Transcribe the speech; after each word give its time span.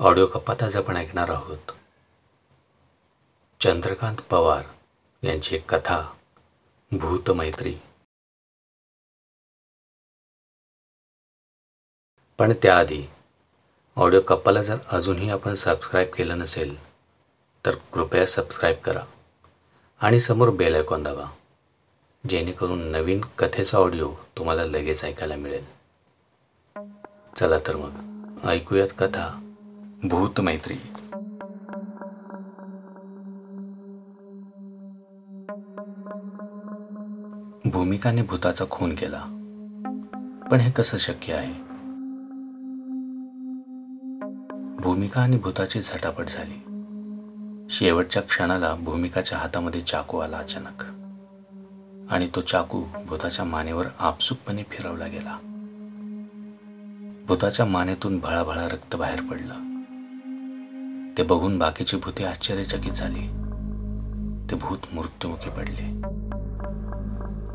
Audio 0.00 0.26
कप्पात 0.26 0.62
आज 0.62 0.76
आपण 0.76 0.96
ऐकणार 0.96 1.30
आहोत. 1.30 1.70
चंद्रकांत 3.60 4.16
पवार 4.30 4.62
यांची 5.22 5.54
एक 5.56 5.68
कथा 5.70 6.00
भूतमैत्री 6.92 7.74
पण 12.38 12.52
त्याआधी 12.62 13.02
ऑडिओ 13.96 14.20
कप्पाला 14.20 14.62
जर 14.62 14.78
अजूनही 14.92 15.30
आपण 15.30 15.54
सबस्क्राईब 15.54 16.08
केलं 16.14 16.38
नसेल 16.38 16.74
तर 17.64 17.74
कृपया 17.92 18.26
सबस्क्राईब 18.26 18.78
करा 18.84 19.04
आणि 20.00 20.20
समोर 20.20 20.50
बेल 20.50 20.74
आयकॉन 20.74 21.02
दाबा 21.02 21.30
जेणेकरून 22.24 22.82
नवीन 22.90 23.20
कथेचा 23.38 23.78
ऑडिओ 23.78 24.12
तुम्हाला 24.36 24.64
लगेच 24.66 25.04
ऐकायला 25.04 25.36
मिळेल. 25.36 25.64
चला 27.36 27.56
तर 27.66 27.76
मग 27.76 28.46
ऐकूयात 28.48 28.88
कथा. 28.98 29.43
भूतमैत्री 30.04 30.74
भूमिकाने 37.64 38.22
भूताचा 38.22 38.64
खून 38.70 38.94
केला 38.94 39.22
पण 40.50 40.60
हे 40.60 40.70
कसं 40.70 40.96
शक्य 40.96 41.32
आहे? 41.32 41.52
भूमिका 44.76 45.20
आणि 45.20 45.36
भूताची 45.36 45.80
झटापट 45.80 46.24
झाली. 46.28 46.86
शेवटच्या 47.70 48.22
क्षणाला 48.22 48.74
भूमिकाच्या 48.74 49.38
हातामध्ये 49.38 49.80
चाकू 49.80 50.18
आला 50.18 50.38
अचानक. 50.38 50.82
आणि 52.12 52.28
तो 52.34 52.40
चाकू 52.40 52.82
भूताच्या 53.06 53.44
मानेवर 53.44 53.86
आपसुकपणे 53.98 54.62
फिरवला 54.62 55.06
गेला. 55.06 55.38
भूताच्या 57.28 57.66
मानेतून 57.66 58.18
भळाभळा 58.18 58.68
रक्त 58.68 58.96
बाहेर 58.96 59.20
पडलं. 59.22 59.73
ते 61.18 61.22
बघून 61.22 61.58
बाकीची 61.58 61.96
भूते 61.96 62.24
आश्चर्यचकित 62.24 62.92
झाली. 62.92 63.20
ते 64.50 64.56
भूत 64.56 64.78
मृत्युमुखी 64.92 65.50
पडले. 65.50 66.00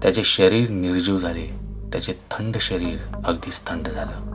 त्याचे 0.02 0.24
शरीर 0.24 0.70
निर्जीव 0.70 1.20
झाले. 1.20 1.48
त्याचे 1.92 2.14
थंड 2.32 2.58
शरीर 2.58 2.98
अगदीच 3.26 3.68
थंड 3.68 3.88
झालं. 3.88 4.30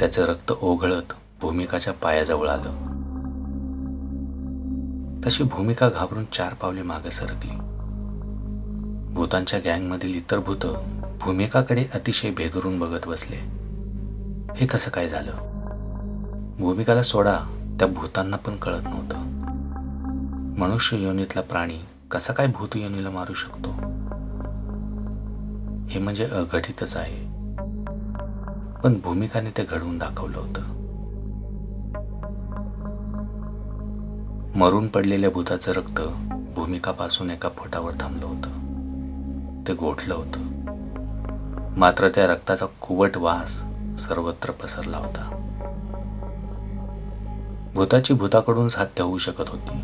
त्याचं 0.00 0.24
रक्त 0.24 0.52
ओघळत 0.62 1.12
भूमिकाच्या 1.40 1.92
पायाजवळ 1.92 2.48
आलं. 2.48 2.70
तशी 5.26 5.44
भूमिका 5.44 5.88
घाबरून 5.88 6.24
चार 6.32 6.54
पावले 6.54 6.82
मागे 6.82 7.10
सरकली. 7.10 7.56
भूतांच्या 9.14 9.60
गँगमधील 9.60 10.14
इतर 10.14 10.38
भूत 10.38 10.66
भूमिकाकडे 11.20 11.84
अतिशय 11.94 12.30
भेदरून 12.30 12.78
बघत 12.78 13.06
बसले. 13.06 13.36
हे 14.56 14.66
कसं 14.66 14.90
काय 14.90 15.08
झालं? 15.08 15.32
भूमिकाला 16.58 17.02
सोडा. 17.02 17.57
त्या 17.78 17.88
भूतांना 17.88 18.36
पण 18.36 18.56
कळत 18.56 18.82
नव्हतं. 18.84 19.38
मनुष्य 20.58 20.96
योनीतला 20.96 21.42
प्राणी 21.42 21.78
कसा 22.10 22.32
काय 22.32 22.46
भूत 22.46 22.76
योनीला 22.76 23.10
मारू 23.10 23.34
शकतो? 23.34 23.70
हे 25.88 25.98
म्हणजे 25.98 26.24
अघटितच 26.24 26.96
आहे. 26.96 27.38
पण 28.82 29.00
भूमिकाने 29.04 29.50
ते 29.50 29.64
घडवून 29.64 29.98
दाखवलं 29.98 30.38
होतं. 30.38 30.60
मरून 34.58 34.88
पडलेल्या 34.88 35.30
भूताचं 35.30 35.72
रक्त 35.72 36.00
भूमिकापासून 36.54 37.30
एका 37.30 37.48
फोटावर 37.48 37.92
थांबलं 38.00 38.26
होतं. 38.26 38.50
ते 39.68 39.74
गोठलं 39.74 40.14
होतं. 40.14 40.40
मात्र 41.78 42.08
त्या 42.08 42.26
रक्ताचा 42.26 42.66
कुवट 42.66 43.16
वास 43.16 43.64
सर्वत्र 43.98 44.50
पसरला 44.50 44.98
होता. 44.98 45.37
भूताची 47.74 48.14
भूताकडूनच 48.14 48.76
हत्या 48.76 49.04
होऊ 49.06 49.18
शकत 49.18 49.48
होती. 49.48 49.82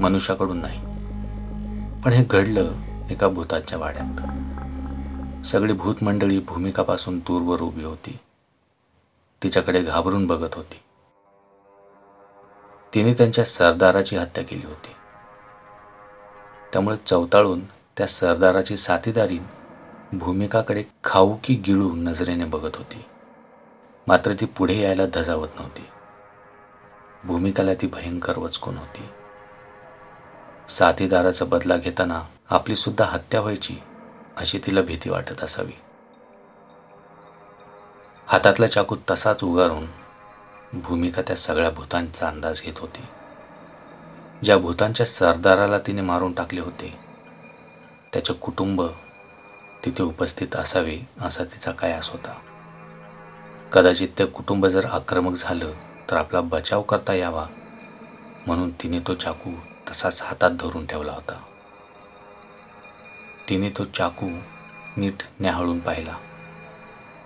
मनुष्याकडून 0.00 0.58
नाही. 0.58 0.80
पण 2.00 2.12
हे 2.12 2.24
घडलं 2.24 2.72
एका 3.10 3.28
भूताच्या 3.28 3.78
वाड्यात. 3.78 4.26
सगळी 5.46 5.72
भूतमंडळी 5.72 6.38
भूमिकापासून 6.38 7.18
दूरवर 7.18 7.60
उभी 7.60 7.84
होती. 7.84 8.18
तिच्याकडे 9.42 9.82
घाबरून 9.82 10.26
बघत 10.26 10.54
होती. 10.54 10.80
तिने 12.94 13.12
त्यांच्या 13.12 13.44
सरदाराची 13.44 14.16
हत्या 14.16 14.44
केली 14.44 14.66
होती. 14.66 14.92
त्यामुळे 16.72 16.96
चवताळून 16.96 17.60
त्या 17.64 18.06
सरदाराची 18.06 18.76
साथीदारी 18.76 19.38
भूमिकाकडे 20.12 20.84
खाऊ 21.04 21.36
की 21.44 21.54
गिळू 21.54 21.92
नजरेने 21.94 22.44
बघत 22.44 22.76
होती. 22.76 23.04
मात्र 24.08 24.32
ती 24.32 24.46
पुढे 24.46 24.80
यायला 24.80 25.02
धजावत 25.14 25.48
नव्हती. 25.56 25.82
भूमिकाला 27.24 27.74
ती 27.74 27.86
भयंकर 27.86 28.38
वचकून 28.38 28.78
होती. 28.78 29.08
साथीदाराचा 30.68 31.44
बदला 31.44 31.76
घेताना 31.76 32.20
आपली 32.50 32.74
सुद्धा 32.76 33.04
हत्या 33.04 33.40
व्हायची 33.40 33.76
अशी 34.36 34.58
तिला 34.58 34.82
भीती 34.82 35.10
वाटत 35.10 35.42
असावी. 35.42 35.72
हातातला 38.26 38.66
चाकू 38.66 38.96
तसाच 39.10 39.44
उगारून 39.44 39.86
भूमिका 40.72 41.22
त्या 41.22 41.36
सगळ्या 41.36 41.70
भूतांचा 41.70 42.28
अंदाज 42.28 42.62
घेत 42.62 42.78
होती. 42.78 43.04
ज्या 44.42 44.58
भूतांच्या 44.58 45.06
सरदाराला 45.06 45.78
तिने 45.78 46.02
मारून 46.02 46.32
टाकले 46.32 46.60
होते 46.60 46.98
त्याचे 48.12 48.32
कुटुंब 48.32 48.82
तिथे 49.84 50.02
उपस्थित 50.02 50.56
असावे 50.56 50.98
असा 51.20 51.44
तिचा 51.44 51.70
कयास 51.70 52.08
होता. 52.08 52.34
कदाचित 53.72 54.08
ते 54.18 54.26
कुटुंब 54.26 54.66
जर 54.66 54.84
आक्रमक 54.84 55.36
झालं 55.36 55.72
तर 56.10 56.16
आपला 56.16 56.40
बचाव 56.40 56.82
करता 56.82 57.14
यावा. 57.14 57.46
म्हणून 58.46 58.70
तिने 58.70 59.00
तो 59.00 59.14
चाकू 59.14 59.50
तसाच 59.90 60.22
हातात 60.22 60.50
धरून 60.50 60.86
ठेवला 60.86 61.12
होता. 61.12 61.42
तिने 63.48 63.70
तो 63.70 63.84
चाकू 63.84 64.28
नीट 64.96 65.14
न्याहाळून 65.40 65.80
पाहिला. 65.80 66.16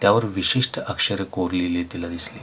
त्यावर 0.01 0.25
विशिष्ट 0.25 0.79
अक्षरे 0.79 1.25
कोरलेली 1.25 1.85
तिला 1.85 2.09
दिसली. 2.09 2.41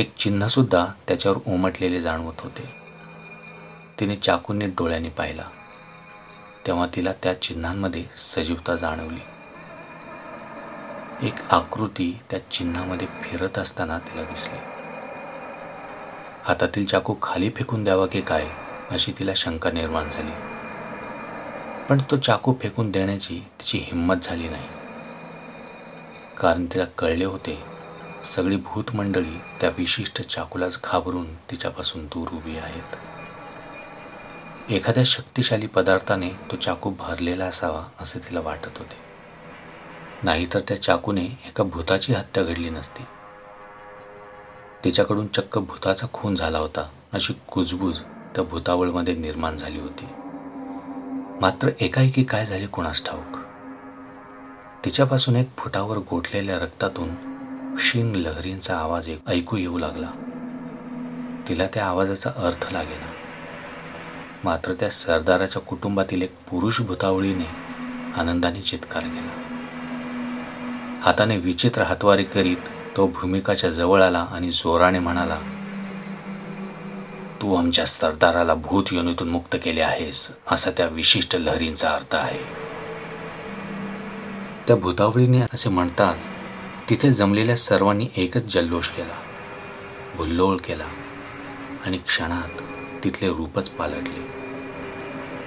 एक 0.00 0.16
चिन्हसुद्धा 0.16 0.86
त्याच्यावर 1.08 1.38
उमटलेले 1.46 2.00
जाणवत 2.00 2.40
होते. 2.40 2.74
तिने 4.00 4.16
चाकू 4.16 4.52
नीट 4.52 4.68
डोळ्याने 4.68 5.08
पाहिला. 5.08 5.44
तेव्हा 6.66 6.86
तिला 6.94 7.12
त्या 7.22 7.42
चिन्हांमध्ये 7.42 8.04
सजीवता 8.16 8.76
जाणवली. 8.76 9.20
एक 11.28 11.34
आकृती 11.50 12.20
त्या 12.30 12.50
चिन्हामध्ये 12.50 13.08
फिरत 13.22 13.58
असताना 13.58 13.98
तिला 13.98 14.22
दिसली. 14.22 14.77
हातातील 16.48 16.86
चाकू 16.86 17.14
खाली 17.22 17.50
फेकून 17.50 17.84
द्यावा 17.84 18.06
की 18.06 18.20
काय 18.20 18.46
अशी 18.90 19.12
तिला 19.18 19.32
शंका 19.36 19.70
निर्माण 19.70 20.08
झाली. 20.08 20.30
पण 21.88 21.98
तो 22.10 22.16
चाकू 22.16 22.54
फेकून 22.62 22.90
देण्याची 22.90 23.38
तिची 23.60 23.78
हिंमत 23.78 24.16
झाली 24.22 24.48
नाही. 24.48 24.66
कारण 26.40 26.66
तिला 26.66 26.84
कळले 26.84 27.24
होते 27.24 27.58
सगळी 28.24 28.56
भूतमंडळी 28.56 29.38
त्या 29.60 29.70
विशिष्ट 29.78 30.22
चाकूलाच 30.22 30.80
घाबरून 30.84 31.34
तिच्यापासून 31.34 32.06
दूर 32.06 32.28
उभी 32.28 32.58
आहेत. 32.58 32.96
एखाद्या 34.70 35.04
शक्तिशाली 35.04 35.66
पदार्थाने 35.66 36.28
तो 36.28 36.56
चाकू 36.56 36.90
भरलेला 36.90 37.44
असावा 37.44 37.84
असे 38.00 38.18
तिला 38.18 38.40
वाटत 38.40 38.78
होते. 38.78 38.96
नाहीतर 40.22 40.60
त्या 40.60 40.82
चाकूने 40.82 41.24
एका 41.24 41.64
भूताची 41.64 42.14
हत्या 42.14 42.42
घडली 42.42 42.70
नसती. 42.70 43.02
तिच्याकडून 44.88 45.26
चक्क 45.26 45.58
भूताचा 45.58 46.06
खून 46.12 46.34
झाला 46.34 46.58
होता. 46.58 46.88
अशी 47.12 47.32
कुजबूज 47.50 48.00
त्या 48.34 48.44
भूतावळमध्ये 48.44 49.14
निर्माण 49.14 49.56
झाली 49.56 49.80
होती. 49.80 50.04
मात्र 51.40 51.68
एकाएकी 51.80 52.24
काय 52.24 52.46
झाले 52.46 52.66
कुणास 52.66 53.04
ठाऊक? 53.04 53.36
तिच्यापासून 54.84 55.36
एक 55.36 55.50
फुटावर 55.58 55.96
गोठलेल्या 55.96 56.58
रक्तातून 56.58 57.08
क्षीण 57.74 58.14
लहरींचा 58.14 58.78
आवाज 58.78 59.10
ऐकू 59.26 59.56
येऊ 59.56 59.78
लागला. 59.78 60.10
तिला 61.48 61.66
त्या 61.74 61.86
आवाजाचा 61.86 62.30
अर्थ 62.36 62.72
लागेना. 62.72 63.12
मात्र 64.44 64.72
त्या 64.72 64.90
सरदाराच्या 64.90 65.62
कुटुंबातील 65.62 66.22
एक 66.22 66.34
पुरुष 66.50 66.80
भूतावळीने 66.80 67.48
आनंदाने 68.16 68.60
चित्कार 68.60 69.02
केला. 69.02 69.54
हाताने 71.02 71.36
विचित्र 71.36 71.82
हातवारी 71.82 72.24
करीत 72.24 72.70
तो 72.96 73.06
भूमिकाच्या 73.06 73.70
जवळ 73.70 74.02
आला 74.02 74.26
आणि 74.32 74.50
जोराने 74.50 74.98
म्हणाला 74.98 75.38
तू 77.42 77.54
आमच्या 77.54 77.84
सरदाराला 77.84 78.54
भूत 78.54 78.84
योनीतून 78.92 79.28
मुक्त 79.28 79.56
केले 79.62 79.80
आहेस 79.80 80.30
असा 80.50 80.70
त्या 80.70 80.86
विशिष्ट 80.86 81.36
लहरींचा 81.36 81.90
अर्थ 81.90 82.14
आहे. 82.14 82.42
त्या 84.66 84.76
भूतावळीने 84.76 85.40
असे 85.40 85.70
म्हणताच 85.70 86.26
तिथे 86.90 87.12
जमलेल्या 87.12 87.56
सर्वांनी 87.56 88.08
एकच 88.16 88.54
जल्लोष 88.54 88.88
केला 88.88 89.14
भुल्लोळ 90.16 90.56
केला 90.56 90.84
आणि 91.86 91.98
क्षणात 91.98 92.62
तिथले 93.04 93.28
रूपच 93.28 93.68
पालटले. 93.68 94.26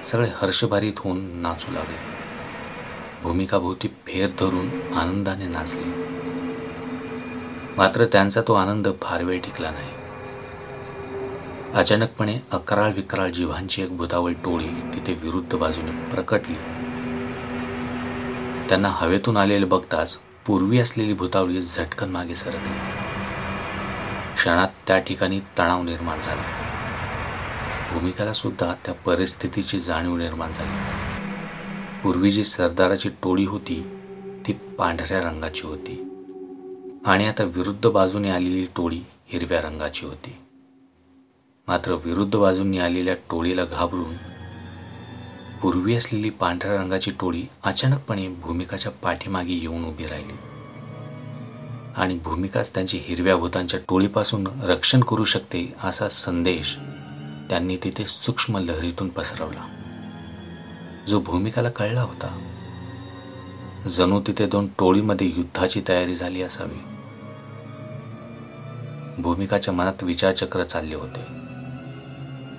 सगळे 0.02 0.28
हर्षभारीत 0.36 0.92
होऊन 0.98 1.20
नाचू 1.20 1.72
लागले. 1.72 1.98
भूमिकाभोवती 3.22 3.88
फेर 3.88 4.28
धरून 4.40 4.94
आनंदाने 4.94 5.46
नाचले. 5.46 6.21
मात्र 7.76 8.04
त्यांचा 8.04 8.40
तो 8.48 8.54
आनंद 8.54 8.88
फार 9.02 9.22
वेळ 9.22 9.40
टिकला 9.40 9.70
नाही. 9.70 9.90
अचानकपणे 11.74 12.38
अकराळ 12.50 12.92
विकराळ 12.92 13.30
जीवांची 13.30 13.82
एक 13.82 13.96
भुतावळ 13.96 14.32
टोळी 14.32 14.66
तिथे 14.66 15.12
विरुद्ध 15.12 15.56
बाजूने 15.56 15.90
प्रकटली. 15.90 16.54
त्यांना 18.68 18.88
हवेतून 18.88 19.36
आलेले 19.36 19.64
बघताच 19.64 20.18
पूर्वी 20.46 20.78
असलेली 20.78 21.12
भुतावळी 21.12 21.62
झटकन 21.62 22.10
मागे 22.10 22.34
सरकली. 22.34 22.78
क्षणात 24.34 24.68
त्या 24.86 24.98
ठिकाणी 24.98 25.40
तणाव 25.40 25.82
निर्माण 25.82 26.20
झाला. 26.20 26.42
भूमिकाला 27.92 28.32
सुद्धा 28.32 28.74
त्या 28.84 28.94
परिस्थितीची 28.94 29.78
जाणीव 29.78 30.16
निर्माण 30.16 30.52
झाली. 30.52 30.78
पूर्वी 32.02 32.30
जी 32.30 32.44
सरदाराची 32.44 33.08
टोळी 33.08 33.44
होती 33.44 34.00
ती 34.46 34.52
पांढऱ्या 34.52 35.20
रंगाची 35.20 35.66
होती. 35.66 36.11
आणि 37.06 37.26
आता 37.26 37.44
विरुद्ध 37.44 37.88
बाजूने 37.88 38.30
आलेली 38.30 38.64
टोळी 38.76 39.00
हिरव्या 39.26 39.60
रंगाची 39.60 40.06
होती. 40.06 40.36
मात्र 41.68 41.92
विरुद्ध 41.92 42.38
बाजूंनी 42.38 42.78
आलेल्या 42.78 43.14
टोळीला 43.14 43.64
घाबरून 43.64 44.14
पूर्वी 45.62 45.94
असलेली 45.94 46.30
पांढऱ्या 46.30 46.76
रंगाची 46.76 47.10
टोळी 47.10 47.42
अचानकपणे 47.64 48.28
भूमिकाच्या 48.28 48.92
पाठीमागे 48.92 49.54
येऊन 49.54 49.84
उभी 49.84 50.06
राहिली. 50.06 50.32
आणि 51.96 52.18
भूमिकाच 52.18 52.74
त्यांची 52.74 52.98
हिरव्या 52.98 53.36
भूतांच्या 53.36 53.80
टोळीपासून 53.88 54.46
रक्षण 54.62 55.00
करू 55.00 55.24
शकते 55.24 55.74
असा 55.84 56.08
संदेश 56.08 56.76
त्यांनी 57.50 57.76
तिथे 57.76 58.06
सूक्ष्म 58.06 58.58
लहरीतून 58.58 59.08
पसरवला. 59.08 59.66
जो 61.08 61.20
भूमिकाला 61.20 61.70
कळला 61.70 62.02
होता. 62.02 62.48
जणू 63.88 64.20
तिथे 64.26 64.46
दोन 64.46 64.66
टोळीमध्ये 64.78 65.26
युद्धाची 65.26 65.82
तयारी 65.88 66.14
झाली 66.14 66.42
असावी. 66.42 66.91
भूमिकाच्या 69.18 69.74
मनात 69.74 70.02
विचारचक्र 70.02 70.62
चालले 70.62 70.94
होते. 70.94 71.20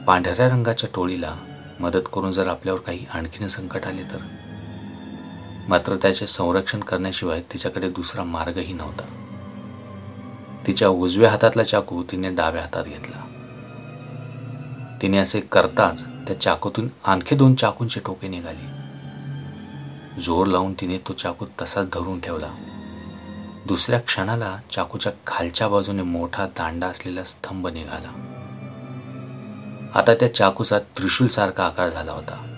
पांढऱ्या 0.06 0.48
रंगाच्या 0.48 0.90
टोळीला 0.96 1.36
मदत 1.80 2.10
करून 2.14 2.32
जर 2.32 2.48
आपल्यावर 2.48 2.80
काही 2.80 3.06
आणखीन 3.14 3.48
संकट 3.48 3.86
आले 3.86 4.04
तर? 4.04 4.18
मात्र 5.68 5.96
त्याचे 5.96 6.28
संरक्षण 6.28 6.80
करण्याशिवाय 6.80 7.42
तिच्याकडे 7.42 7.90
दुसरा 7.90 8.24
मार्गही 8.24 8.74
नव्हता. 8.74 9.04
तिच्या 10.68 10.88
उजव्या 10.88 11.32
हातातला 11.32 11.64
चाकू 11.64 12.04
तिने 12.04 12.30
डाव्या 12.30 12.62
हातात 12.62 12.84
घेतला. 12.84 13.26
तिने 15.02 15.18
असे 15.18 15.40
करताच 15.40 16.06
त्या 16.06 16.42
चाकूतून 16.42 16.88
आणखी 17.06 17.36
दोन 17.36 17.56
चाकूंचे 17.56 18.00
टोके 18.06 18.28
निघाले. 18.28 18.84
जोर 20.22 20.48
लावून 20.48 20.74
तिने 20.74 20.98
तो 20.98 21.14
चाकू 21.14 21.46
तसाच 21.62 21.88
धरून 21.88 22.20
ठेवला. 22.20 22.73
दुसऱ्या 23.68 24.00
क्षणाला 24.00 24.58
चाकूच्या 24.72 25.12
खालच्या 25.28 25.68
बाजूने 25.68 26.04
मोठा 26.04 26.46
दांडा 26.46 26.88
असलेला 26.88 27.24
स्तंभ 27.24 27.68
निघाला. 27.68 28.30
आता 29.96 30.14
त्या 30.14 30.36
चाकूचा 30.36 30.80
त्रिशूल 30.80 31.28
सारखा 31.28 31.66
आकार 31.66 31.90
झाला 31.90 32.12
होता. 32.12 32.50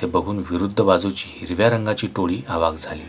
ते 0.00 0.06
बघून 0.06 0.38
विरुद्ध 0.38 0.80
बाजूची 0.80 1.24
हिरव्या 1.28 1.70
रंगाची 1.70 2.06
टोळी 2.16 2.42
आवाक 2.48 2.74
झाली. 2.74 3.02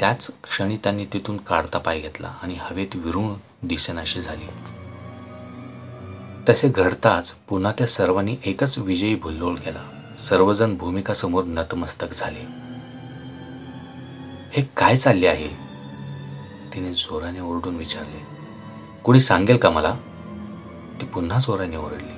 त्याच 0.00 0.30
क्षणी 0.42 0.76
त्यांनी 0.76 1.04
तिथून 1.04 1.36
काढता 1.36 1.78
पाय 1.78 2.00
घेतला 2.00 2.34
आणि 2.42 2.56
हवेत 2.60 2.96
विरुण 2.96 3.34
दिसेनाशी 3.62 4.20
झाली. 4.20 4.46
तसे 6.48 6.68
घडताच 6.68 7.32
पुन्हा 7.32 7.72
त्या 7.78 7.86
सर्वांनी 7.86 8.36
एकच 8.44 8.78
विजयी 8.78 9.14
भुल्लोळ 9.14 9.56
केला. 9.56 10.14
सर्वजण 10.18 10.76
भूमिकासमोर 10.76 11.44
नतमस्तक 11.44 12.08
झाले. 12.12 12.71
हे 14.52 14.62
काय 14.76 14.96
चालले 14.96 15.26
आहे? 15.26 15.48
तिने 16.74 16.94
जोराने 16.94 17.40
ओरडून 17.40 17.76
विचारले. 17.76 18.26
कुणी 19.04 19.20
सांगेल 19.20 19.56
का 19.56 19.70
मला? 19.70 19.94
ती 21.00 21.06
पुन्हा 21.06 21.38
जोराने 21.38 21.76
ओरडली. 21.76 22.12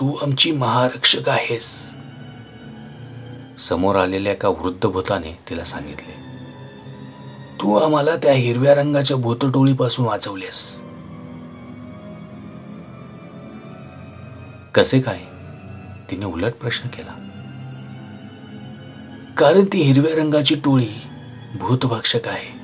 तू 0.00 0.16
आमची 0.16 0.52
महारक्षक 0.52 1.28
आहेस. 1.28 1.94
समोर 3.58 3.96
आलेल्या 3.96 4.32
एका 4.32 4.48
वृद्ध 4.48 4.86
भूताने 4.86 5.38
तिला 5.50 5.64
सांगितले. 5.64 6.12
तू 7.60 7.76
आम्हाला 7.76 8.16
त्या 8.16 8.32
हिरव्या 8.32 8.74
रंगाच्या 8.74 9.16
भूतटोळीपासून 9.16 10.06
वाचवलेस. 10.06 10.82
कसे 14.74 15.00
काय? 15.00 15.20
तिने 16.10 16.26
उलट 16.26 16.52
प्रश्न 16.52 16.88
केला. 16.88 17.21
कारण 19.42 19.64
ती 19.72 19.82
हिरव्या 19.82 20.14
रंगाची 20.16 20.54
टोळी 20.54 20.88
भूतभक्षक 21.54 22.28
आहे. 22.28 22.58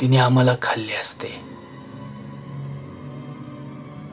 तिने 0.00 0.16
आम्हाला 0.16 0.56
खाल्ले 0.62 0.94
असते. 0.94 1.28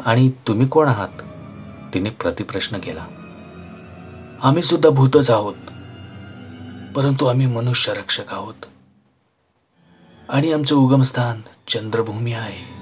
आणि 0.05 0.31
तुम्ही 0.47 0.67
कोण 0.67 0.87
आहात? 0.87 1.21
तिने 1.93 2.09
प्रतिप्रश्न 2.09 2.77
केला. 2.77 3.05
आम्ही 4.43 4.63
सुद्धा 4.63 4.89
भूतच 4.89 5.31
आहोत. 5.31 5.55
परंतु 6.95 7.25
आम्ही 7.25 7.45
मनुष्य 7.45 7.93
रक्षक 7.93 8.33
आहोत. 8.33 8.65
आणि 10.29 10.53
आमचं 10.53 10.75
उगमस्थान 10.75 11.41
चंद्रभूमी 11.67 12.33
आहे. 12.33 12.73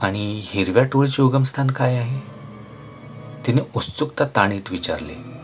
आणि 0.00 0.40
हिरव्या 0.44 0.84
टोळीचे 0.84 1.22
उगमस्थान 1.22 1.66
काय 1.66 1.96
आहे? 1.96 2.20
तिने 3.46 3.60
उत्सुकता 3.76 4.24
ताणीत 4.24 4.70
विचारले. 4.70 5.39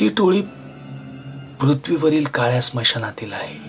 ती 0.00 0.08
टोळी 0.08 0.42
पृथ्वीवरील 1.60 2.24
काळ्या 2.24 2.60
स्मशानातील 2.60 3.32
आहे. 3.32 3.68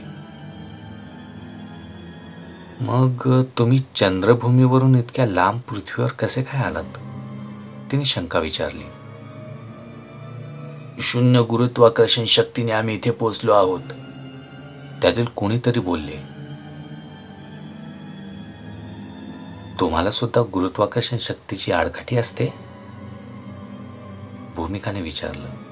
मग 2.81 3.44
तुम्ही 3.44 3.80
चंद्रभूमीवरून 3.96 4.96
इतक्या 4.96 5.28
लांब 5.28 5.60
पृथ्वीवर 5.60 6.10
कसे 6.10 6.44
काय 6.44 6.62
आलात? 6.62 6.84
तिने 7.92 8.06
शंका 8.06 8.40
विचारली. 8.40 8.84
शून्य 11.02 11.42
गुरुत्वाकर्षण 11.42 12.26
शक्तीने 12.26 12.72
आम्ही 12.72 12.96
इथे 12.96 13.12
पोचलो 13.12 13.52
आहोत. 13.52 13.82
त्यातील 15.02 15.25
कोणीतरी 15.25 15.80
बोलले. 15.80 16.18
तुम्हाला 19.80 20.12
सुद्धा 20.12 20.42
गुरुत्वाकर्षण 20.54 21.18
शक्तीची 21.20 21.72
आडकाठी 21.72 22.18
असते? 22.18 22.54
भूमिकाने 24.56 25.02
विचारलं. 25.02 25.69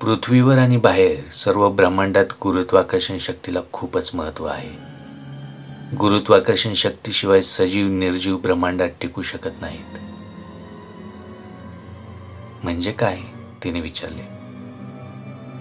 पृथ्वीवर 0.00 0.58
आणि 0.58 0.76
बाहेर 0.76 1.30
सर्व 1.32 1.70
ब्रह्मांडात 1.70 2.24
गुरुत्वाकर्षण 2.42 3.18
शक्तीला 3.18 3.60
खूपच 3.72 4.10
महत्त्व 4.14 4.44
आहे. 4.44 4.88
गुरुत्वाकर्षण 5.96 6.74
शक्तीशिवाय 6.74 7.42
सजीव 7.42 7.88
निर्जीव 7.88 8.36
ब्रह्मांडात 8.36 8.88
टिकू 9.00 9.22
शकत 9.22 9.50
नाहीत. 9.60 9.98
म्हणजे 12.64 12.92
काय? 12.92 13.18
तिने 13.64 13.80
विचारले. 13.80 14.22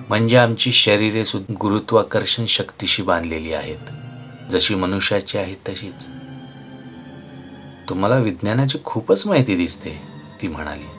म्हणजे 0.09 0.37
आमची 0.37 0.71
शरीरे 0.71 1.25
सुद्धा 1.25 1.53
गुरुत्वाकर्षण 1.61 2.45
शक्तीशी 2.45 3.03
बांधलेली 3.03 3.53
आहेत. 3.53 3.89
जशी 4.51 4.75
मनुष्याची 4.75 5.37
आहेत 5.37 5.69
तशीच. 5.69 6.07
तुम्हाला 7.89 8.17
विज्ञानाची 8.17 8.77
खूपच 8.83 9.27
माहिती 9.27 9.55
दिसते 9.55 10.01
ती 10.41 10.47
म्हणाली. 10.47 10.96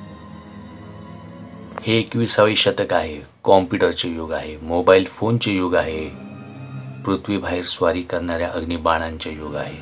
हे 1.83 1.99
एकविसावे 1.99 2.57
शतक 2.57 2.93
आहे. 2.93 3.21
कॉम्प्युटरचे 3.45 4.09
युग 4.09 4.33
आहे. 4.33 4.57
मोबाईल 4.57 5.05
फोनचे 5.05 5.53
युग 5.53 5.75
आहे. 5.75 6.09
पृथ्वीबाहेर 7.05 7.65
स्वारी 7.65 8.03
करणाऱ्या 8.03 8.51
अग्निबाणांचे 8.55 9.31
युग 9.31 9.55
आहे. 9.55 9.77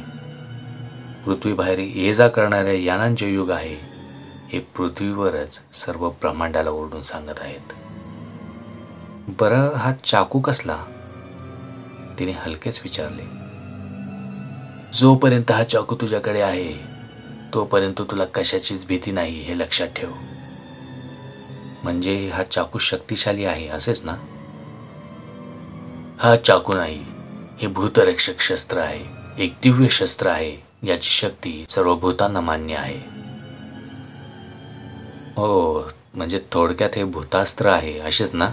पृथ्वीबाहेर 1.25 1.79
ये 1.79 2.15
जा 2.15 2.29
करणाऱ्या 2.29 2.73
यानांचे 2.73 3.33
युग 3.33 3.51
आहे. 3.51 3.77
हे 4.53 4.59
पृथ्वीवरच 4.59 5.61
सर्व 5.73 6.11
ब्रह्मांडाला 6.11 6.71
ओरडून 6.71 7.03
सांगत 7.03 7.41
आहेत. 7.41 7.73
बरं 9.41 9.75
हा 9.75 9.93
चाकू 9.93 10.41
कसला? 10.41 10.85
तिने 12.19 12.33
हलकेच 12.33 12.81
विचारले. 12.85 13.23
जोपर्यंत 14.93 15.51
हा 15.51 15.65
चाकू 15.65 15.97
तुझ्याकडे 16.01 16.41
आहे 16.41 16.75
तोपर्यंत 17.55 18.01
तुला 18.01 18.25
कशाचीच 18.25 18.87
भीती 18.87 19.11
नाही 19.11 19.41
हे 19.41 19.59
लक्षात 19.59 19.89
ठेव. 19.89 20.11
म्हणजे 21.87 22.15
हा 22.29 22.43
चाकू 22.43 22.79
शक्तिशाली 22.79 23.45
आहे 23.45 23.67
असेच 23.69 24.01
ना? 24.05 24.13
हा 26.19 26.37
चाकू 26.37 26.75
नाही 26.75 27.05
हे 27.61 27.67
भूतरक्षक 27.67 28.41
शस्त्र 28.41 28.79
आहे 28.79 29.05
एक 29.45 29.53
दिव्य 29.63 29.89
शस्त्र 29.89 30.29
आहे 30.29 30.57
याची 30.85 31.11
शक्ती 31.11 31.65
सर्व 31.69 31.95
भूतांना 31.95 32.41
मान्य 32.41 32.75
आहे. 32.75 32.99
हो 35.37 35.89
म्हणजे 36.15 36.41
थोडक्यात 36.53 36.97
हे 36.97 37.05
भूतास्त्र 37.05 37.67
आहे 37.67 37.99
असेच 37.99 38.35
ना? 38.35 38.49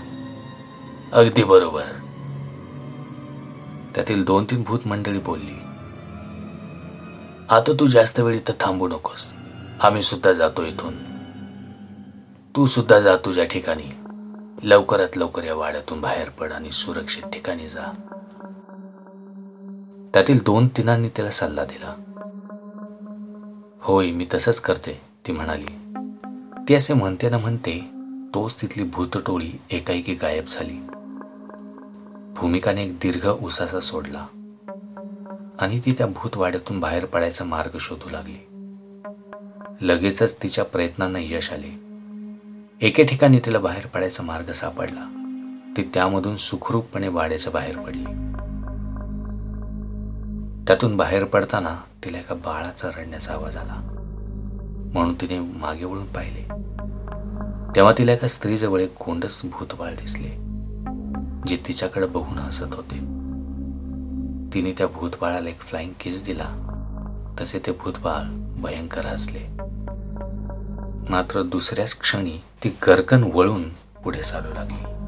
अगदी 1.14 1.44
बरोबर. 1.44 1.86
त्यातील 3.96 4.24
दोन 4.24 4.46
तीन 4.52 4.64
भूत 4.64 4.88
मंडळी 4.88 5.20
बोलली 5.20 5.56
आता 7.50 7.74
तू 7.80 7.88
जास्त 7.88 8.20
वेळ 8.20 8.36
इथं 8.36 8.54
थांबू 8.60 8.88
नकोस. 8.88 9.32
आम्ही 9.82 10.02
सुद्धा 10.02 10.34
जातो 10.34 10.66
इथून. 10.66 10.94
तू 12.56 12.66
सुद्धा 12.66 13.00
जा 13.00 13.18
तुझ्या 13.18 13.44
ठिकाणी. 13.44 13.84
लवकरात 14.64 15.18
लवकर 15.18 15.44
या 15.44 15.56
वाड्यातून 15.56 16.02
बाहेर 16.02 16.30
पड 16.30 16.52
आणि 16.52 16.72
सुरक्षित 16.72 17.24
ठिकाणी 17.24 17.68
जा. 17.68 17.92
त्यातील 20.14 20.40
दोन 20.46 20.68
तिनांनी 20.68 21.10
तिला 21.10 21.30
सल्ला 21.30 21.66
दिला. 21.66 21.96
होय 23.82 24.12
मी 24.12 24.28
तसंच 24.34 24.60
करते 24.60 25.02
ती 25.28 25.32
म्हणाली. 25.32 25.94
ती 26.68 26.76
असे 26.76 26.94
म्हणते 26.94 27.30
ना 27.30 27.38
म्हणते 27.38 27.90
तोच 28.34 28.62
तिथली 28.62 28.84
भूतटोळी 28.84 29.60
एकाएकी 29.72 30.14
गायब 30.14 30.46
झाली. 30.48 30.78
भूमिकाने 32.36 32.84
एक 32.84 32.96
दीर्घ 32.96 33.28
उसासा 33.28 33.80
सोडला. 33.80 34.26
आणि 35.60 35.80
ती 35.80 35.96
त्या 35.98 36.08
भूतवाड्यातून 36.08 36.80
बाहेर 36.80 37.06
पडायचा 37.06 37.46
मार्ग 37.46 37.78
शोधू 37.80 38.10
लागली. 38.10 38.46
लगेचच 39.82 40.44
तिच्या 40.44 40.64
प्रयत्नांना 40.64 41.20
यश 41.22 41.54
आले. 41.54 41.93
एके 42.82 43.04
ठिकाणी 43.04 43.40
तिला 43.40 43.60
बाहेर 43.60 43.86
पडायचा 43.86 44.24
मार्ग 44.24 44.52
सापडला. 44.52 45.02
ती 45.78 45.84
त्यामधून 45.94 46.38
सुखरूपपणे 46.38 47.08
वाड्याच्या 47.08 47.52
बाहेर 47.52 47.78
पडली. 47.78 48.04
त्यातून 50.68 50.98
बाहेर 50.98 51.24
पडताना 51.24 51.78
तिला 52.06 52.20
एका 52.20 52.36
बाळाचा 52.36 52.88
रडण्याचा 52.88 53.34
आवाज 53.34 53.58
आला. 53.58 53.90
म्हणून 54.94 55.14
तिने 55.14 55.40
मागे 55.40 55.86
वळून 55.86 56.06
पाहिले. 56.06 56.42
तेव्हा 57.76 57.94
तिला 57.98 58.12
एका 58.12 58.28
स्त्रीजवळ 58.28 58.80
एक 58.80 58.94
कोंडस 58.94 59.42
भूतबाळ 59.46 59.94
दिसले 59.94 60.30
जे 61.48 61.58
तिच्याकडे 61.68 62.06
बघून 62.06 62.38
हसत 62.38 62.74
होते. 62.74 62.96
तिने 64.54 64.72
त्या 64.78 64.88
भूतबाळाला 64.88 65.50
एक 65.50 65.60
फ्लाइंग 65.60 65.92
किस 66.00 66.26
दिला. 66.26 66.48
तसे 67.42 67.60
ते 67.60 67.72
भूतबाळ 67.72 68.24
भयंकर 68.62 69.06
हसले. 69.06 69.53
मात्र 71.10 71.42
दुसऱ्याच 71.42 72.00
क्षणी 72.00 72.38
ती 72.64 72.70
गरकन 72.88 73.24
वळून 73.24 73.70
पुढे 74.04 74.22
चालू 74.22 74.54
लागली. 74.54 75.03